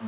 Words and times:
Я 0.00 0.06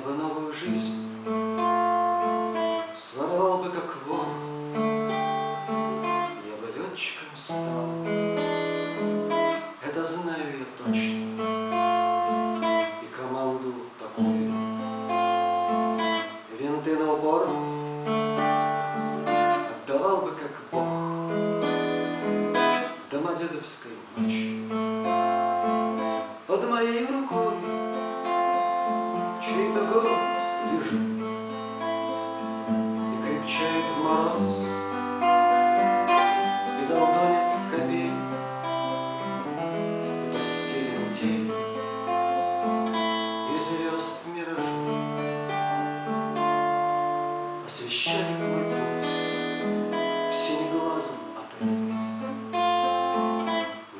бы 0.00 0.14
новую 0.14 0.50
жизнь 0.54 0.94
Своровал 2.94 3.62
бы 3.62 3.68
как 3.68 3.96
вор. 4.06 4.24
Я 6.42 6.56
бы 6.56 6.72
летчиком 6.74 7.28
стал 7.36 7.95
звезд 43.66 44.26
миражи 44.26 44.62
Освещает 47.66 48.38
мой 48.38 48.64
путь 48.64 49.08
синеглазом 50.32 51.16
апреле 51.36 51.94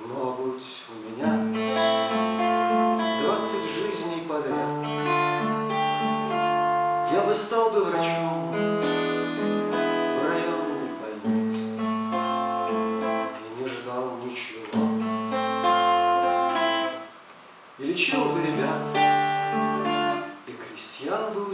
Но 0.07 0.33
будь 0.35 0.83
у 0.89 0.95
меня 1.03 1.33
Двадцать 3.23 3.69
жизней 3.75 4.23
подряд 4.29 4.87
Я 7.13 7.23
бы 7.27 7.35
стал 7.35 7.71
бы 7.71 7.85
врачом 7.85 8.96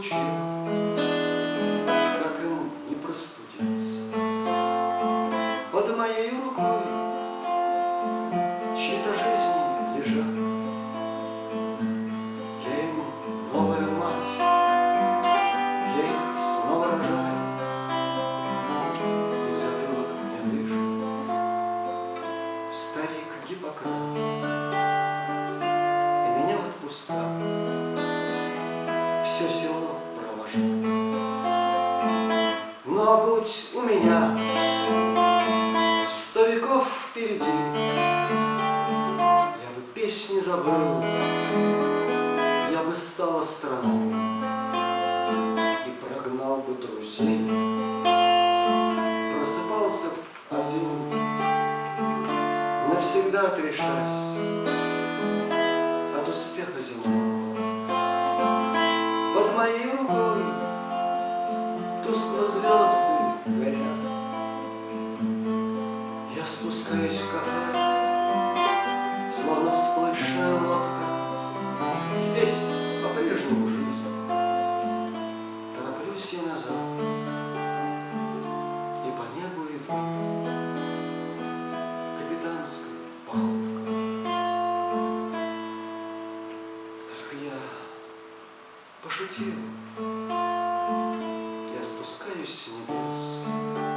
учил 0.03 0.17
Как 2.23 2.35
им 2.43 2.71
не 2.89 2.97
простудиться 2.97 4.01
Под 5.71 5.97
моей 5.97 6.31
рукой 6.45 6.83
Чьи-то 8.77 9.11
жизни 9.13 9.63
лежат 9.97 10.33
я 12.65 12.75
им 12.85 12.97
новая 13.53 13.87
мать, 13.91 14.33
я 14.39 16.05
их 16.05 16.21
снова 16.41 16.87
рожаю, 16.87 17.37
И 19.51 19.55
затылок 19.57 20.11
мне 20.25 20.41
дышит 20.51 20.93
старик 22.73 23.31
Гиппократ. 23.49 24.03
И 26.27 26.29
меня 26.39 26.57
в 26.57 26.61
отпуска 26.69 27.21
все 29.25 29.49
провожает. 29.49 29.82
Но 30.55 30.61
будь 32.85 33.71
у 33.75 33.81
меня 33.81 34.39
сто 36.11 36.45
веков 36.47 36.87
впереди, 37.09 37.45
Я 37.79 39.71
бы 39.75 39.81
песни 39.95 40.41
забыл, 40.41 41.03
я 42.71 42.83
бы 42.87 42.95
стал 42.95 43.41
астроном 43.41 44.13
И 45.87 45.91
прогнал 46.05 46.59
бы 46.59 46.75
друзей. 46.75 47.49
Просыпался 49.35 50.09
б 50.09 50.17
один 50.51 51.11
Навсегда 52.91 53.41
отрешась 53.47 54.37
От 56.15 56.29
успеха 56.29 56.83
земного. 56.83 57.33
Под 59.35 59.57
моей 59.57 59.91
рукой 59.93 60.32
Я 66.43 66.49
спускаюсь 66.49 67.21
в 67.21 67.31
кафе 67.31 68.57
Словно 69.33 69.77
всплывшая 69.77 70.61
лодка 70.61 71.07
Здесь 72.21 72.65
по-прежнему 73.01 73.69
жизнь. 73.69 74.09
Тороплюсь 75.73 76.33
я 76.33 76.43
назад 76.43 76.73
И 79.07 79.11
по 79.17 79.25
небу 79.39 79.69
иду 79.71 79.95
Капитанской 82.19 82.95
походкой. 83.25 84.25
Только 87.07 87.37
я 87.45 87.59
пошутил 89.01 89.55
Я 91.77 91.85
спускаюсь 91.85 92.51
с 92.51 92.69
небес 92.69 93.92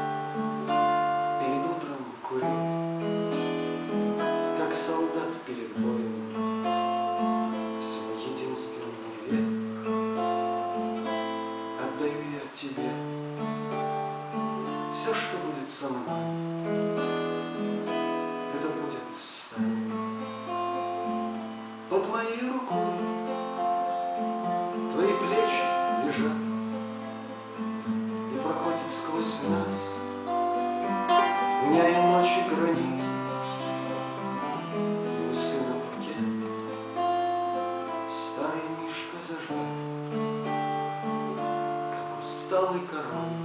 со 15.85 15.91
мной 15.91 16.07
Это 18.55 18.67
будет 18.69 19.05
с 19.21 19.49
тобой 19.49 19.91
Под 21.89 22.09
моей 22.09 22.51
рукой 22.51 22.93
Твои 24.91 25.13
плечи 25.13 25.63
лежат 26.05 26.37
И 28.33 28.37
проходит 28.41 28.89
сквозь 28.89 29.43
нас. 29.49 29.93
Дня 31.67 31.89
и 31.89 32.01
ночи 32.07 32.41
границы 32.49 33.09
И 34.75 35.31
у 35.31 35.35
сына 35.35 35.75
букет 35.75 36.49
Старый 38.11 38.65
Мишка 38.81 39.17
зажал, 39.21 39.65
как 41.91 42.19
усталый 42.19 42.81
король. 42.89 43.44